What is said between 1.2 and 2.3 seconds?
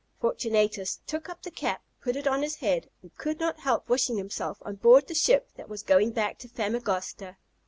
up the cap, put it